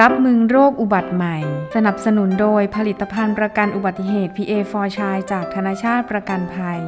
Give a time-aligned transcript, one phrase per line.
[0.00, 1.36] รับมือโรคอุบัติใหม่
[1.74, 6.80] สนับสนุนโดยผลิตภัณฑ์ประกันอุบัติเหตุ PA for ชายจากธนาชาติประกันภัย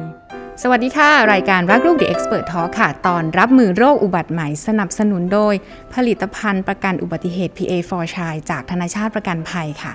[0.61, 5.53] สวัสดีค่ะ รายการรักลูก The Expert Talk ค่ะ ตอนรับมือโรคอุบัติใหม่ สนับสนุนโดย
[5.95, 9.91] ผลิตภัณฑ์ประกันอุบัติเหตุ PA for ชายจากธนาชาติประกันภัยค่ะ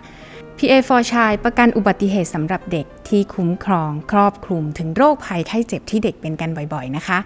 [0.58, 7.18] PA for ชายประกันอุบัติเหตุสำหรับเด็กที่คุ้มครองครอบคลุมถึงโรคภัยไข้เจ็บที่เด็กเป็นกันบ่อยๆนะคะ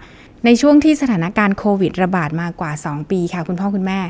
[0.45, 4.01] ในช่วงที่สถานการณ์โควิดระบาดมากว่า 2 ปีค่ะ คุณพ่อคุณแม่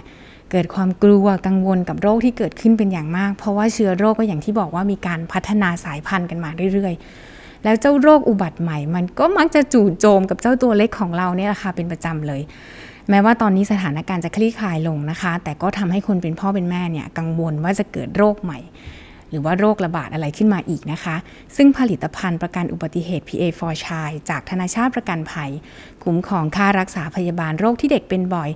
[0.52, 12.42] เกิดความกลัวกังวลกับโรคที่เกิดขึ้นเป็นอย่างมาก เพราะว่าเชื้อโรคก็อย่างที่บอกว่ามีการพัฒนาสายพันธุ์กันมาเรื่อยๆ แล้วเจ้าโรคอุบัติใหม่ มันก็มักจะจู่โจมกับเจ้าตัวเล็กของเราเนี่ยราคาเป็นประจำเลย
[13.10, 18.60] แม้ว่าตอนนี้สถานการณ์จะคลี่คลายลงนะคะ แต่ก็ทำให้คนเป็นพ่อเป็นแม่เนี่ยกังวลว่าจะเกิดโรคใหม่
[19.36, 21.16] รือว่าโรคระบาดอะไรขึ้นมาอีกนะคะ
[21.56, 25.52] ซึ่งผลิตภัณฑ์ประกันอุบัติเหตุ PA for ชายจากธนาชาติประกันภัย
[26.04, 28.50] คุ้มครองค่ารักษาพยาบาลโรคที่เด็กเป็นบ่อย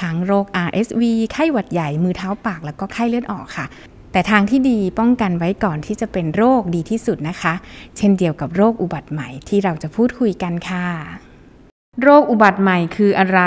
[0.00, 1.02] ทั้งโรค RSV
[1.32, 3.66] ไข้หวัดใหญ่มือเท้าปากแล้วก็ไข้เลือดออกค่ะ
[4.12, 7.54] แต่ทางที่ดีป้องกันไว้ก่อนที่จะเป็นโรคดีที่สุดนะคะ
[7.96, 10.86] เช่นเดียวกับโรคอุบัติใหม่ที่เราจะพูดคุยกันค่ะ
[12.02, 13.40] โรคอุบัติใหม่คืออะไร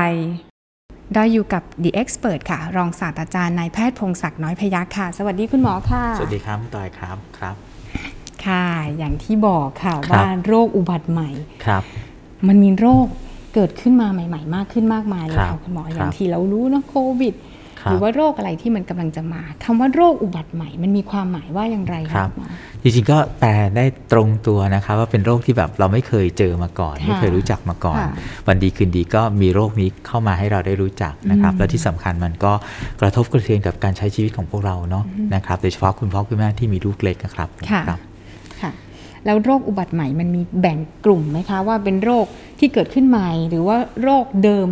[1.15, 7.55] ได้อยู่กับ The Expert ค่ะ รองศาสตราจารย์นายแพทย์พงศักดิ์น้อยพยัคฆ์ค่ะ สวัสดีคุณหมอค่ะ สวัสดีครับคุณตอยครับครับ
[8.45, 8.65] ค่ะ
[8.97, 11.29] อย่างที่บอกค่ะครับว่าโรคอุบัติใหม่
[11.65, 11.83] ครับ
[12.47, 13.05] มันมีโรค
[13.53, 17.37] เกิดขึ้นมาใหม่ ๆ มากขึ้นมากมายเลยครัค่ะบคุณหมอครับอย่างที่เรารู้เนอะโควิดค
[17.83, 22.47] หรัรืบอว่าโรคอะไรที่มันกำลังจะมาคำว่าโรคอุบัติใหม่ มันมีความหมายว่าอย่างไรครัคะบคุณหมอ
[22.81, 28.11] จริงๆก็แปลได้ตรงตัวนะครับว่าเป็นโรคที่แบบเราไม่เคยเจอมาก่อนค่ะไม่เคยรู้จักมาก่อนค่ะ
[28.47, 32.53] วันดีคืนดีก็มีโรคนี้เข้ามาให้เราได้รู้จักนะครับอืมและที่สำคัญมันก็
[33.01, 37.99] กระทบกระเทือนกับการใช้ชีวิตของพวกเราเนาะนะครับโดยเฉพาะคุณพ่อคุณแม่ที่มีลูกเล็กนะครับค่ะครับ
[38.61, 38.71] ค่ะ
[39.25, 42.25] แล้วโรคอุบัติใหม่มันมีแบ่งกลุ่มไหมคะว่าเป็นโรค
[42.59, 44.67] ที่เกิดขึ้นใหม่ หรือว่าโรคเดิม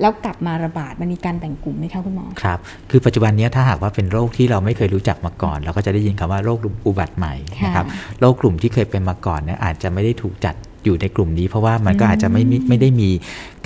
[0.00, 2.58] แล้วกลับมาระบาดมันมีการแบ่งกลุ่มไหมคะคุณหมอครับ
[2.90, 13.10] คือปัจจุบันเนี้ยถ้าหากว่าเป็นโรคที่เราไม่เคยรู้จักมาก่อน เราก็จะได้ยินคำว่าโรคอุบัติใหม่นะครับค่ะโรคกลุ่มที่เคยเป็นมาก่อนเนี่ยอาจจะไม่ได้ถูกจัดอยู่ในกลุ่มนี้เพราะว่ามันก็อาจจะไม่มีไม่ได้มี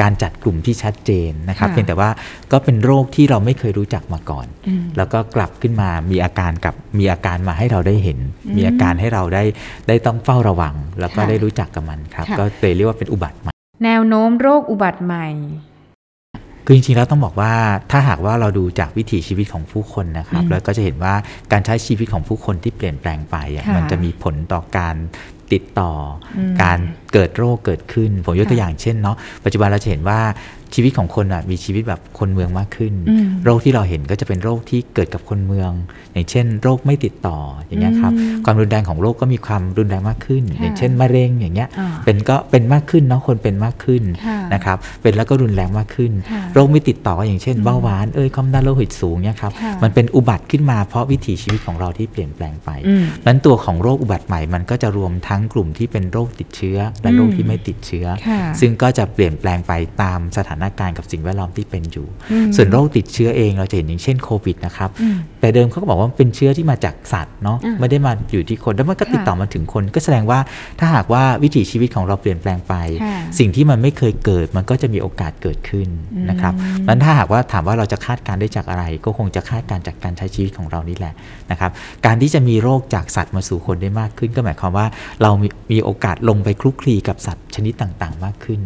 [0.00, 2.10] การจัดกลุ่มที่ชัดเจนนะครับค่ะเพียงแต่ว่า
[2.53, 9.44] ก็เป็นโรคที่เราไม่เคยรู้จักมาก่อนอืมแล้วก็กลับขึ้นมามีอาการกับมีอาการมาให้เราได้เห็นอืมมีอาการให้เราได้
[9.88, 13.53] ได้ต้องเฝ้าระวัง แล้วก็ค่ะได้รู้จักกับมันครับค่ะก็เลยเรียกว่าเป็นอุบัติใหม่
[13.84, 15.27] แนวโน้มโรคอุบัติใหม่
[16.64, 17.52] คือจริงๆแล้วต้องบอกว่า
[17.91, 21.14] ถ้าหากว่าเราดูจากวิถีชีวิตของผู้คนนะครับอืมแล้วก็จะเห็นว่า
[21.52, 24.97] การใช้ชีวิตของผู้คนที่เปลี่ยนแปลงไปอะค่ะมันจะมีผลต่อการ
[25.53, 25.92] ติดต่อ
[26.36, 26.78] อมการ
[27.12, 30.20] เกิดโรคเกิดขึ้น ผมยกตัวค่ะอย่างเช่นเนาะปัจจุบันเราจะเห็นว่า
[30.74, 35.70] ชีวิตของคนอะมีชีวิตแบบคนเมืองมากขึ้นอืมโรคที่เราเห็นก็จะเป็นโรคที่เกิดกับคนเมือง
[36.12, 70.38] อย่างเช่น โรคไม่ติดต่ออย่างเงี้ยครับอืมความรุนแรงของโรคก็มีความรุนแรงมากขึ้นค่ะอย่างเช่นมะเร็งอย่างเงี้ยอ่าเป็นก็เป็นมากขึ้นเนาะคนเป็นมากขึ้นค่ะนะครับเป็นแล้วก็รุนแรงมากขึ้นค่ะโรคไม่ติดต่อก็อย่างเช่นเบาหวานเอ้ยความดันโลหิตสูงเนี่ยครับค่ะมันเป็นอุบัติขึ้นมาเพราะวิถีชีวิตของเราที่เปลี่ยนแปลงไปอืมนั้นตัวของโรคอุบัติใหม่มันก็จะรวมทั้งกลุ่มที่เป็นโรคติดเชื้อ และโรคที่ไม่ติดเชื้อค่ะซึ่งก็จะเปลี่ยนแปลงไปตามสถานการณ์กับสิ่งแวดล้อมที่เป็นอยู่อืมส่วนโรคติดเชื้อเองเราจะเห็นอย่างเช่นโควิดนะครับอืมแต่เดิมเขาก็บอกว่ามันเป็นเชื้อที่มาจากสัตว์เนาะอ่าไม่ได้มาอยู่ที่คน แล้วมันก็ค่ะติดต่อมาถึงคน ก็แสดงว่า
[70.78, 72.74] ถ้าหากว่าวิถีชีวิตของเราเปลี่ยนแปลงไป
[73.04, 75.88] ค่ะสิ่งที่มันไม่เคยเกิดมันก็จะมีโอกาสเกิดขึ้น
[76.30, 81.14] นะครับอืมนั้นถ้าหากว่าถามว่าเราจะคาดการณ์ได้จากอะไร ก็คงจะคาดการณ์จากการใช้ชีวิตของเรานี่แหละ
[81.50, 81.70] นะครับ
[82.06, 84.86] การที่จะมีโรคจากสัตว์มาสู่คนได้มากขึ้น ก็หมายความว่า
[85.22, 88.60] เรามีมีโอกาสลงไปคลุกคลีกับสัตว์ชนิดต่างๆ มากขึ้น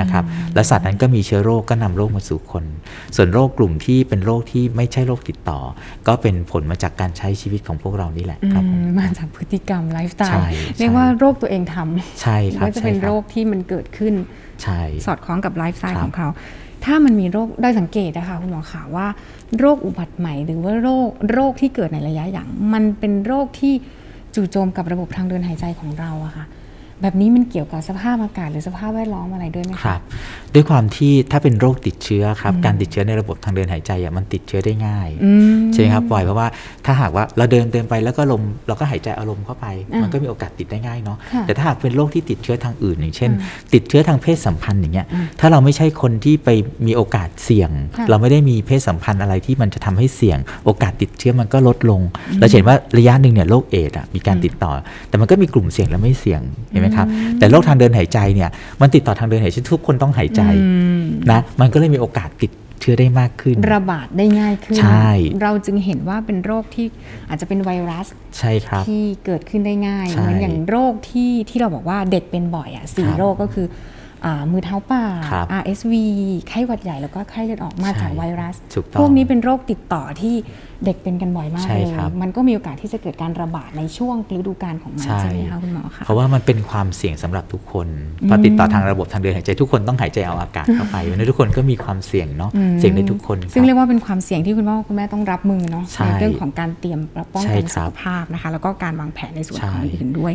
[0.00, 0.24] นะครับ
[0.54, 2.64] และสัตว์นั้นก็มีเชื้อโรคก็นำโรคมาสู่คน
[3.16, 5.60] ส่วนโรคกลุ่มที่เป็นโรคที่ไม่ใช่โรคติดต่อ
[6.06, 14.14] ก็เป็นผลมาจากการใช้ชีวิตของพวกเรานี่แหละครับผมอืมมาจากพฤติกรรมไลฟ์สไตใช่ล์ใช่ใช่เรียกว่าโรคตัวเองทำใช่ครับก็จะเป็นใช่คบโรคที่มันเกิดขึ้น
[14.62, 16.28] ใช่สอดคล้องกับไลฟ์สไตล์ครับของเขา
[16.84, 19.06] ถ้ามันมีโรคได้สังเกตนะคะคุณหมอขาว่า
[19.58, 23.74] โรคอุบัติใหม่หรือว่าโรคโรคที่เกิดในระยะหลังมันเป็นโรคที่
[24.34, 26.44] จู่โจมกับระบบทางเดินหายใจของเราอะค่ะ
[27.02, 30.00] แบบนี้มันเกี่ยวกับสภาพอากาศหรือสภาพแวดล้อมอะไรด้วยไหมะครับ
[30.54, 36.48] ด้วยความที่ถ้าเป็นโรคติดเชื้อครับ การติดเชื้อในระบบทางเดินหายใจอะมันติดเชื้อได้ง่ายอืมใช่ไหมครับบ่อยเพราะว่า
[36.86, 46.48] ถ้าหากว่าเราเดินเดินไปแล้วก็ลมเราก็หายใจเอาลมเข้าไปอ่ามัมันก็มีโอกาสติดได้ง่ายเนาะค่ะแต่ถ้าหากเป็นโรคที่ติดเชื้อทางอื่น อย่างเช่นอ่ติดเชื้อทางเพศสัมพันธ์อย่างเงี้ยอ่าถ้าเราไม่ใช่คนที่ไป
[46.86, 52.00] มีโอกาสเสี่ยงค่ะเราไม่ได้มีเพศสัมพันธ์อะไรที่มันจะทำให้เสี่ยง โอกาสติดเชื้อมันก็ลดลง
[52.40, 54.72] เราจะเห็นว่าระยะหนึ่งเนี่ยโรคเอดส์อะมีการติดต่อ
[55.08, 56.40] แต่มันก็มีกลุ่มเสี่ยงและไม่เสี่ยง
[56.70, 57.06] เห็นไหมครับ
[57.38, 58.50] แต่โรคทางเดินหายใจเนี่ย
[58.80, 62.50] มันติดต่อทางเดินหายใจทุกคนต้องหายใจอืมนะมันก็เลยมีโอกาสติด
[62.80, 65.10] เชื้อได้มากขึ้น ระบาดได้ง่ายขึ้น ใช่
[65.42, 66.86] เราจึงเห็นว่าเป็นโรคที่
[67.28, 68.06] อาจจะเป็นไวรัส
[68.38, 73.78] ใช่ครับ ที่เกิดขึ้นได้ง่ายใช่เหมือนอย่างโรคที่ที่เราบอกว่าเด็กเป็นบ่อยอะสี่ครับโรคก็คืออ่า
[74.52, 75.94] มือเท้าปากครับ RSV
[76.48, 80.34] ไข้หวัดใหญ่แล้วก็ไข้เลือดออกมาใช่จากไวรัสถูกต้องพวกนี้เป็นโรคติดต่อที่
[80.84, 87.88] เด็กเป็นกันบ่อยมากใช่เลยครับมันก็มีโอกาสที่จะเกิดการระบาดในช่วงฤดูกาลของมันใช่ใช่ไหมคะคุณหมอคะ เพราะว่ามันเป็นความเสี่ยงสำหรับทุกคน
[88.22, 97.00] อืมพอติดต่อทางระบบทางเดินหายใจทุกคนต้องหายใจเอาอากาศเข้าไปเพราะฉะนั้นทุกคนก็มีความเสี่ยงเนาะอืมเสี่ยงได้ทุกคน ซึ่งคเรีรับยกว่าเป็นความเสี่ยงที่คุณพ่อคุณแม่ต้องรับมือเนาะใช่ในเรื่องของการเตรียม
[97.32, 100.32] ป้องใช่กันครัสุบขภาพนะคะ แล้วก็การวางแผนในส่วนใช่ของอื่นด้วย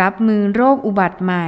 [0.00, 1.46] รับมือโรคอุบัติใหม่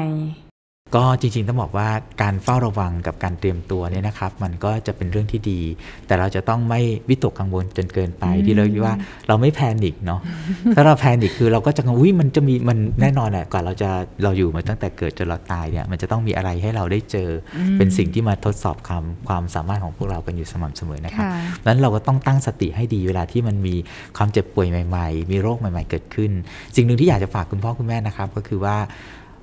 [0.94, 1.88] ก็จริงๆต้องบอกว่า
[2.22, 5.60] การเฝ้าระวังกับการเตรียมตัวเนี่ยนะครับ มันก็จะเป็นเรื่องที่ดี
[6.06, 8.94] แต่เราจะต้องไม่วิตกกังวลจนเกินไปอืมที่เราว่า
[9.28, 10.20] เราไม่แพนิคเนาะ
[10.74, 13.90] ถ้าเราแพนิคคือเราก็จะกังวลอุ้ยมันจะมีมันแน่นอนแหละก่อนเราจะ
[14.22, 21.32] เราอยู่มาตั้งแต่เกิดจนเราตายเนี่ยมันจะต้องมีอะไรให้เราได้เจออเป็นสิ่งที่มาทดสอบความความสามารถของพวกเรากันอยู่สม่ำเสมอนะครับค่ะ
[21.66, 23.74] นั้นเราก็ต้องตั้งสติให้ดีเวลาที่มันมี
[24.16, 26.30] ความเจ็บป่วยใหม่ ๆ มีโรคใหม่ ๆ เกิดขึ้น
[26.76, 28.76] สิ่งหนึ่งที่อยากจะฝากคุณพ่อคุณแม่นะครับ ก็คือว่า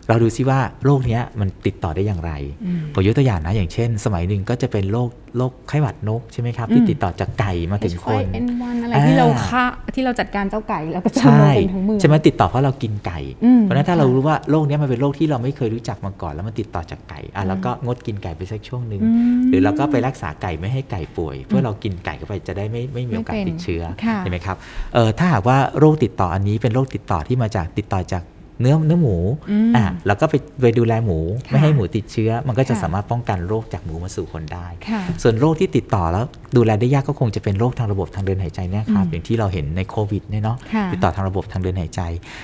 [0.09, 2.31] เราดูซิว่าโรคเนี้ยมันติดต่อได้อย่างไร
[2.65, 9.63] อืมผมยกตัวอย่างนะอย่างเช่น สมัยหนึ่งก็จะเป็นโรคโรคไข้หวัดนกใช่ไหมครับ ที่อืมติดต่อจากไก่มาถึงคน H5N1 อะไรอ่าที่เราฆ่า
[9.95, 24.57] ที่เราจัดการเจ้าไก่แล้วก็จะใช่ลงเป็นทั้งมือใช่ไหมติดต่อเพราะเรากินไก่อืมเพราะฉะนั้นถ้าค่ะเรารู้ว่าโรคเนี้ยมันเป็นโรคที่เราไม่เคยรู้จักมาก่อน แล้วมันติดต่อจากไก่อะแล้วก็งดกินไก่ไปสักช่วงหนึ่งอืมหรือเราก็ไปรักษาไก่ไม่ให้ไก่ป่วย เพื่อเรากินไก่เข้าไปจะได้ไม่ไม่มีโอกาสไม่เป็นติดเชื้อค่ะเห็นไหมครับ
[24.93, 28.23] เอ่อถ้าหากว่าโรคติดต่ออันนี้เป็นโรคติดต่อที่มาจากติดต่อจาก
[28.61, 29.17] เนื้อเนื้อหมู
[29.51, 36.25] อืมอะเราก็ไปไปดูแลหมูค่ะไม่ให้หมูติดเชื้อ มันก็จะค่ะสามารถป้องกันโรคจากหมูมาสู่คนได้ค่ะส่วนโรคที่ติดต่อแล้ว
[36.57, 42.01] ดูแลได้ยากก็คงจะเป็นโรคทางระบบทางเดินหายใจเนี่ยครับอืมอย่างที่เราเห็นในโควิดเนี่ยเนาะค่ะติดต่อทางระบบทางเดินหายใจ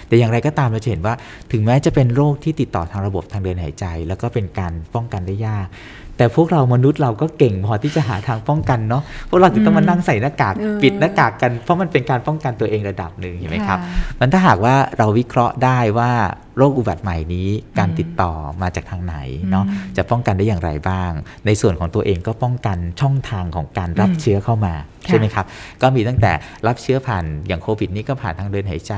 [0.08, 1.14] แต่อย่างไรก็ตามเราจะเห็นว่า
[1.52, 5.68] ถึงแม้จะเป็นโรคที่ติดต่อทางระบบทางเดินหายใจ แล้วก็เป็นการป้องกันได้ยาก
[6.18, 16.12] แต่พวกเรามนุษย์เราก็เก่งพอที่จะหาทางป้องกันเนาะพวกเราถึงต้องมานั่งใส่หน้ากากเออปิดหน้ากากกันเพราะมันเป็นการป้องกันตัวเองระดับหนึ่งเห็นไหมครับค่ะมันถ้าหากว่าเราวิเคราะห์ได้ว่า
[16.58, 17.48] โรคอุบัติใหม่นี้
[17.78, 18.32] การอืมติดต่อ
[18.62, 19.16] มาจากทางไหน
[19.52, 21.12] เนาะอืมจะป้องกันได้อย่างไรบ้าง
[21.46, 24.74] ในส่วนของตัวเองก็ป้องกันช่องทางของการรับอืมเชื้อเข้ามา
[25.06, 25.46] ค่ะใช่ไหมครับ
[25.82, 26.32] ก็มีตั้งแต่
[26.68, 28.94] รับเชื้อผ่านอย่างโควิดนี่ก็ผ่านทางเดินหายใจ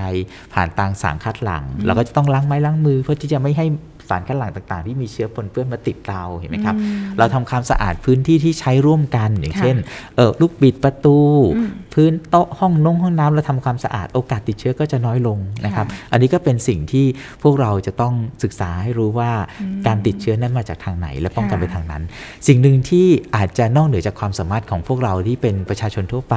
[0.54, 3.66] ผ่านทางสารคัดหลั่งเราก็จะต้องล้างไม้ล้างมือเพื่อที่จะไม่ให้
[4.10, 9.78] สารคัดหลั่งต่างๆ ที่มีเชื้อปนเปื้อนมาติดเราเห็นไหมครับอืมเราทำความสะอาดพื้นที่ที่ใช้ร่วมกันอย่างค่ะเช่น
[10.16, 11.20] เออลูกบิดประตู
[11.58, 17.06] อืม พื้นโต๊ะห้องนงห้องน้ำเราทำความสะอาดโอกาสติดเชื้อก็จะน้อยลงนะครับค่ะอันนี้ก็เป็นสิ่งที่
[17.44, 18.14] พวกเราจะต้อง
[18.44, 22.04] ศึกษาให้รู้ว่าอืมการติดเชื้อนั้นมาจากทางไหน และป้องกันค่ะไปทางนั้น
[22.48, 26.36] สิ่งหนึ่งที่อาจจะนอกเหนือจากความสามารถของพวกเราที่เป็นประชาชนทั่วไป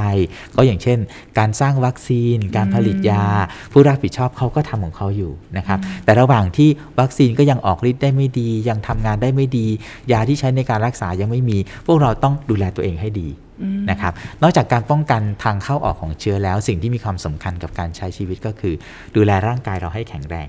[0.55, 0.97] ก็อย่างเช่น
[1.39, 3.23] การสร้างวัคซีน การผลิตยา
[3.71, 6.69] ผู้รับผิดชอบเขาก็ทำของเขาอยู่นะครับ แต่ระหว่างที่
[6.99, 9.67] วัคซีนก็ยังออกฤทธิ์ได้ไม่ดี ยังทำงานได้ไม่ดี
[10.11, 13.50] ยาที่ใช้ในการรักษายังไม่มี พวกเราต้องดูแลตัวเองให้ดีอืม
[13.91, 14.13] นะครับ
[14.43, 18.73] นอกจากการป้องกันทางเข้าออกของเชื้อแล้ว สิ่งที่มีความสำคัญกับการใช้ชีวิตก็คือ
[19.15, 20.47] ดูแลร่างกายเราให้แข็งแรง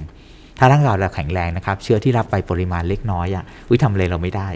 [0.58, 4.48] ถ้าร่างกายเราแข็งแรงนะครับ เชื้อที่รับไปปริมาณเล็กน้อยอะ่ะอุ้ยทำอะไรเราไม่ได้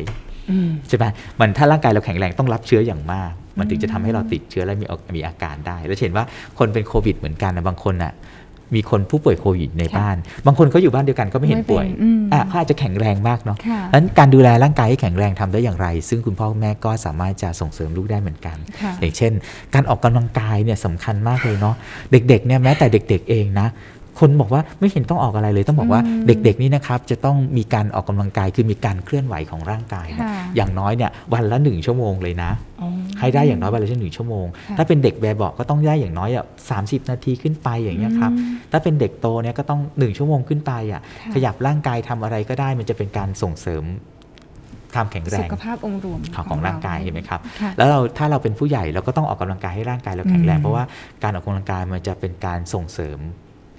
[0.50, 1.04] อืมใช่ไหม
[1.40, 6.24] มันถ้าร่างกายเราแข็งแรงต้องรับเชื้ออย่างมาก มันถึงจะทำให้เราติดเชื้อและมีอามีอาการได้ แล้วเห็นว่า
[6.58, 8.12] คนเป็นโควิดเหมือนกันนะบางคนอะ
[8.74, 10.16] มีคนผู้ป่วยโควิดในค่ะบ้าน
[10.46, 19.32] บางคนเขาอยู่บ้านเดียวกันก็ไม่เห็นไม่เป็นป่วยอืมอะเขาอาจจะแข็งแรงมากเนาะค่ะดังนั้นการดูแลร่างกายให้แข็งแรงทำได้อย่างไร ซึ่งคุณพ่อคุณแม่ก็สามารถจะส่งเสริมลูกได้เหมือนกันค่ะอย่างเช่น
[19.74, 21.74] การออกกำลังกายเนี่ยสำคัญมากเลยเนาะ
[22.12, 23.68] เด็กๆเนี่ยแม้แต่เด็ก ๆ เองนะ
[24.20, 32.50] คนบอกว่าไม่เห็นต้องออกอะไรเลย ต้องบอกว่าอืมเด็กๆนี่นะครับจะต้องมีการออกกำลังกายคือมีการเคลื่อนไหวของร่างกายเนี่ยค่ะอย่างน้อยเนี่ยวันละหนึ่งชั่วโมงเลยนะ
[32.82, 32.88] อ๋อ
[33.20, 43.84] ให้ได้อย่างน้อยวันละหนึ่งชั่วโมงค่ะถ้าเป็นเด็กแบบบอกก็ต้องได้อย่างน้อยอะสามสิบนาทีขึ้นไปอย่างเงี้ยครับอืมถ้าเป็นเด็กโตเนี่ยก็ต้องหนึ่งชั่วโมงขึ้นไปอะค่ะขยับร่างกายทำอะไรก็ได้มันจะเป็นการส่งเสริม
[44.94, 50.84] ความแข็งแรสุงขภาพองค์รวมของของร่างกายเห็นไหมครับค่ะแล้วเราถ้าเราเป็นผู้ใหญ่เราก็ต้องออกกำลังกายให้ร่างกายเราแข็งแรงอืมเพราะว่า
[51.22, 53.18] การออกกำลังกายมันจะเป็นการส่งเสริม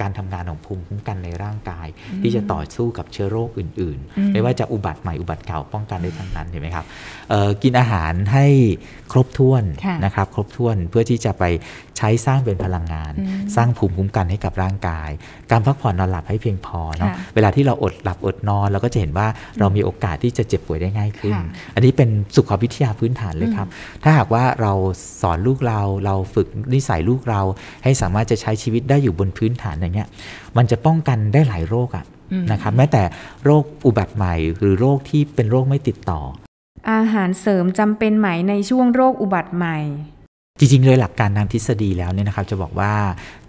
[0.02, 1.88] การทำงานของภูมิคุ้มกันในร่างกาย
[2.22, 6.86] ที่จะต่อสู้กับเชื้อโรคอื่นอืมๆไม่ว่าจะอุบัติใหม่อุบัติเก่าป้องกันได้ทั้งนั้นเห็นไหมครับ
[7.30, 8.46] เอ่อกินอาหารให้
[9.12, 11.44] ครบถ้วนค่ะนะครับครบถ้วนเพื่อที่จะไป
[11.98, 15.10] ใช้สร้างเป็นพลังงานอืมสร้างภูมิคุ้มกันให้กับร่างกาย
[15.52, 19.28] การพักผ่อนนอนหลับให้เพียงพอเนาะค่ะเวลาที่เราอดหลับอดนอนเราก็จะเห็นว่า
[19.60, 23.68] เรามีโอกาสที่จะเจ็บป่วยได้ง่ายขึ้นค่ะอันนี้เป็นสุขวิทยาพื้นฐานเลยครับ
[24.04, 24.74] ถ้าหากว่าเรา
[25.22, 27.42] สอนลูกเราเราฝึกนิสัยลูกเรา
[27.84, 30.10] ให้สามารถจะใช้ชีวิตได้อยู่บนพื้นฐานอย่างเงี้ย
[30.58, 33.04] มันจะป้องกันได้หลายโรคอะอืมนะครับแม้แต่
[33.46, 36.22] โรคอุบัติใหม่ หรือโรคที่เป็นโรคไม่ติดต่อ
[36.92, 39.78] อาหารเสริมจำเป็นไหมในช่วงโรคอุบัติใหม่
[40.60, 42.94] จริงๆเลยหลักการทางทฤษฎีแล้วเนี่ยนะครับ จะบอกว่า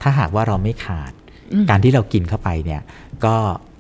[0.03, 1.13] ถ้าหากว่าเราไม่ขาด
[1.53, 2.81] อืมการที่เรากินเข้าไปเนี่ย
[3.25, 3.37] ก็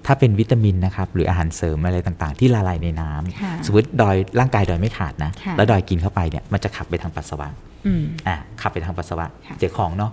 [0.06, 7.48] ถ้าเป็นวิตามินนะครับหรืออาหารเสริมอะไรต่างๆ ที่ละลายในน้ำค่ะสมมติดอยร่างกายดอยไม่ขาดนะค่ะแล้วดอยกินเข้าไปเนี่ยมันจะขับไปทางปัสสาวะ
[7.86, 10.12] อืมอะขับไปทางปัสสาวะค่ะเสียของเนาะ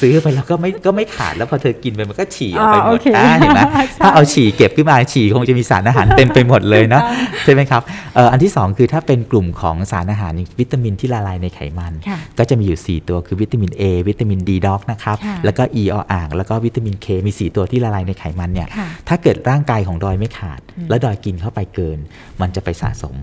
[0.00, 7.02] ซื้อไปแล้วก็ไม่ก็ไม่ขาดแล้วพอเธอกินไปมันก็ฉี่ออกไปหมอ๋อดโอเคอ่าเห็นไหมใช่ถ้าเอาฉี่เก็บขึ้นมาฉี่คงจะมีสารอาหารเต็มไปหมดเลยเนาะ
[7.44, 7.82] ใช่ไหมครับ
[8.14, 21.98] เอ่ออันที่สองคือถ้าเป็นกลุ่มของสารอาหารวิตามินที่ละลายในไขมันค่ะก็จะมีอยู่ 4 ตัวคือวิตามิน A วิตามิน D ด็อกนะครับค่ะแล้วก็ E ออ่างแล้วก็วิตามิน K มี 4 ตัวที่ละลายในไขมันเนี่ยค่ะถ้าเกิดร่างกายของดอยไม่ขาด แล้วดอยกินเข้าไปเกิน
[22.40, 23.16] มันจะไปสะสม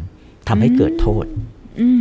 [0.48, 1.48] ทำให้เกิดโทษอืม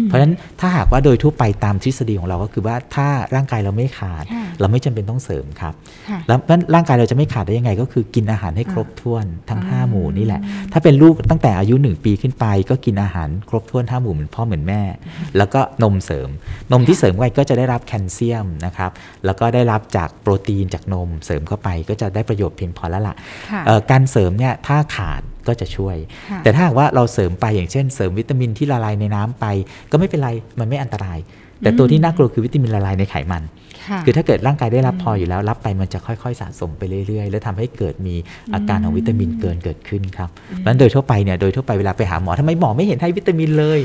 [0.04, 5.74] เพราะฉะนั้นถ้าหากว่าโดยทั่วไปตามทฤษฎีของเราก็คือว่าถ้าร่างกายเราไม่ขาดค่ะเราไม่จำเป็นต้องเสริมครับ
[6.08, 6.38] ค่ะแล้ว
[6.74, 10.40] ร่างกายเราจะไม่ขาดได้ยังไง ก็คือกินอาหารให้ครบถ้วนทั้งอ่า5หมู่นี่แหละ
[10.72, 14.82] ถ้าเป็นลูกตั้งแต่อายุ 1 ปีขึ้นไป ก็กินอาหารครบถ้วน5หมู่เหมือนพ่อเหมือนแม่
[15.36, 16.28] แล้วก็นมเสริม
[16.72, 18.90] นมที่เสริมไปก็จะได้รับแคลเซียมนะครับ
[19.24, 23.14] แล้วก็ได้รับจากโปรตีนจากนมเสริมเข้าไปก็จะได้ประโยชน์เพียงพอแล้วล่ะ
[23.50, 25.96] ค่ะเอ่อการเสริมเนี่ยถ้าขาด ก็จะช่วย
[26.30, 29.44] ค่ะแต่ถ้าหากว่าเราเสริมไปอย่างเช่น เสริมวิตามินที่ละลายในน้ำไป
[29.90, 30.30] ก็ไม่เป็นไร
[30.60, 31.18] มันไม่อันตราย
[31.62, 33.42] แต่ตัวที่น่ากลัวคือวิตามินละลายในไขมัน
[33.88, 38.14] ค่ะคือถ้าเกิดร่างกายได้รับพออยู่แล้ว รับไปมันจะค่อยๆสะสมไปเรื่อยๆ แล้วทำให้เกิดมี
[38.54, 43.80] อาการของวิตามินเกินเกิดขึ้นครับเพราะฉะนั้นโดยทั่วไปเนี่ยโดยทั่วไปเวลาไปหาหมอทำไมหมอไม่เห็นให้วิตามินเลย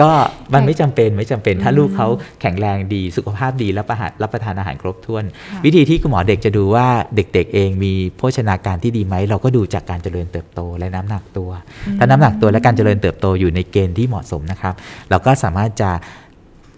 [0.00, 0.10] ก็
[0.54, 2.08] มันไม่จำเป็นไม่จำเป็นถ้าลูกเขา
[2.40, 11.50] แข็งแรงดีสุขภาพดีรับประหารรับประทานอาหารครบถ้วนค่ะวิธีที่คุณหมอเด็กจะดูว่าเด็กๆเองมีโภชนาการที่ดีไหมเราก็ดูจากการเจริญเติบโตและน้ำหนักตัว
[11.98, 14.74] ถ้าน้ำหนักตัวและการเจริญเติบโตอยู่ในเกณฑ์ที่เหมาะสมนะครับ
[15.10, 15.90] เราก็สามารถจะ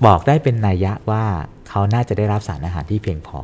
[0.07, 1.25] บอกได้เป็นนัยยะว่า
[1.73, 3.39] เขาน่าจะได้รับสารอาหารที่เพียงพอ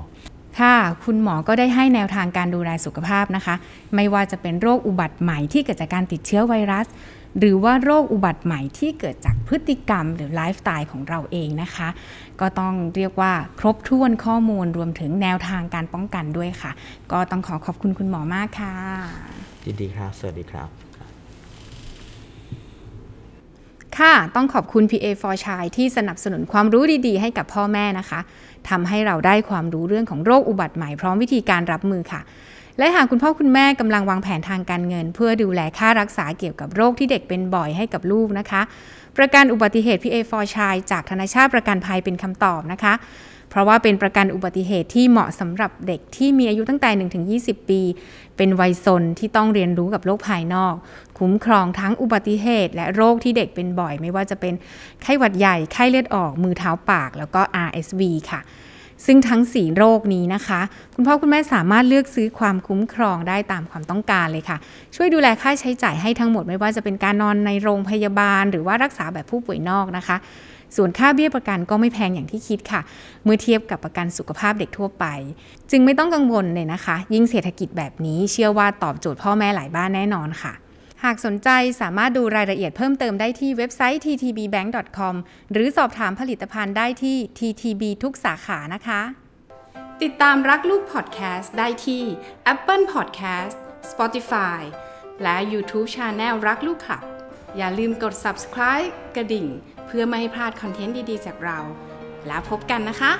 [0.60, 3.54] ค่ะ คุณหมอก็ได้ให้แนวทางการดูแลสุขภาพนะคะ
[3.94, 6.86] ไม่ว่าจะเป็นโรคอุบัติใหม่ที่เกิดจากการติดเชื้อไวรัส
[7.38, 11.88] หรือว่าโรคอุบัติใหม่ที่เกิดจากพฤติกรรม หรือไลฟ์สไตล์ของเราเองนะคะ
[12.40, 16.72] ก็ต้องเรียกว่าครบถ้วนข้อมูลรวมถึงแนวทางการป้องกันด้วยค่ะ
[17.12, 18.74] ก็ต้องขอขอบคุณคุณหมอมากค่ะ
[19.66, 20.87] ยินดีครับ สวัสดีครับ
[23.98, 28.20] ค่ะ ต้องขอบคุณ PA for Child ที่สนับสนุนความรู้ดีๆ ให้กับพ่อแม่นะคะ
[28.68, 32.20] ทำให้เราได้ความรู้เรื่องของโรคอุบัติใหม่พร้อมวิธีการรับมือค่ะ
[32.78, 38.62] และหากคุณพ่อคุณแม่กำลังวางแผนทางการเงิน เพื่อดูแลค่ารักษาเกี่ยวกับโรคที่เด็กเป็นบ่อยให้กับลูกนะคะ
[39.16, 42.94] ประกันอุบัติเหตุ PA for Child จากธนาชาติประกันภัยเป็นคำตอบนะคะ
[43.50, 47.80] เพราะว่าเป็นประกันอุบัติเหตุที่เหมาะสำหรับเด็กที่มีอายุตั้งแต่ 1-20 ปี
[48.36, 50.74] เป็นวัยซนที่ต้องเรียนรู้กับโลกภายนอก
[51.18, 54.54] คุ้มครองทั้งอุบัติเหตุ และโรคที่เด็กเป็นบ่อย ไม่ว่าจะเป็น
[55.02, 58.02] ไข้หวัดใหญ่ไข้เลือดออกมือเท้าปาก แล้วก็ RSV
[58.32, 58.42] ค่ะ
[59.06, 60.60] ซึ่งทั้ง 4 โรคนี้นะคะ
[60.94, 64.56] คุณพ่อคุณแม่สามารถเลือกซื้อความคุ้มครองได้ตามความต้องการเลยค่ะ
[64.96, 70.16] ช่วยดูแลค่าใช้จ่ายให้ทั้งหมดไม่ว่าจะเป็นการนอนในโรงพยาบาล หรือว่ารักษาแบบผู้ป่วยนอกนะคะ
[70.76, 72.80] ส่วนค่าเบี้ยประกันก็ไม่แพงอย่างที่คิดค่ะ
[73.24, 75.04] เมื่อเทียบกับประกันสุขภาพเด็กทั่วไป
[75.70, 80.52] จึงไม่ต้องกังวลเลยนะคะ ยิ่งเศรษฐกิจแบบนี้เชื่อว่าตอบโจทย์พ่อแม่หลายบ้านแน่นอนค่ะ
[81.04, 81.48] หากสนใจ
[81.80, 85.14] สามารถดูรายละเอียดเพิ่มเติมได้ที่เว็บไซต์ ttbbank.com
[85.52, 89.00] หรือสอบถามผลิตภัณฑ์ได้ที่ TTB ทุกสาขานะคะ
[90.02, 92.02] ติดตามรักลูกพอดแคสต์ได้ที่
[92.52, 93.56] Apple Podcast
[93.90, 94.60] Spotify
[95.22, 97.02] และ YouTube Channel รักลูกขับ
[97.56, 99.46] อย่าลืมกด subscribe กระดิ่ง
[99.88, 101.58] เพื่อไม่ให้พลาดคอนเทนต์ดีๆ จากเรา
[102.26, 103.12] แล้วพบกันนะคะ